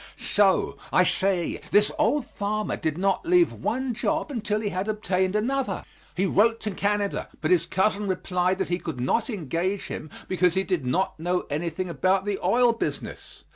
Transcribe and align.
So 0.17 0.77
I 0.91 1.03
say 1.03 1.61
this 1.69 1.91
old 1.99 2.25
farmer 2.25 2.75
did 2.75 2.97
not 2.97 3.23
leave 3.23 3.53
one 3.53 3.93
job 3.93 4.31
until 4.31 4.59
he 4.59 4.69
had 4.69 4.87
obtained 4.87 5.35
another. 5.35 5.85
He 6.15 6.25
wrote 6.25 6.59
to 6.61 6.71
Canada, 6.71 7.29
but 7.39 7.51
his 7.51 7.67
cousin 7.67 8.07
replied 8.07 8.57
that 8.57 8.69
he 8.69 8.79
could 8.79 8.99
not 8.99 9.29
engage 9.29 9.89
him 9.89 10.09
because 10.27 10.55
he 10.55 10.63
did 10.63 10.87
not 10.87 11.19
know 11.19 11.41
anything 11.51 11.87
about 11.87 12.25
the 12.25 12.39
oil 12.43 12.73
business. 12.73 13.43